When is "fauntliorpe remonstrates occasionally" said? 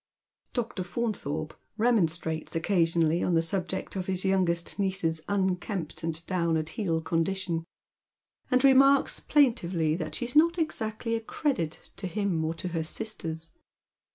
0.81-3.21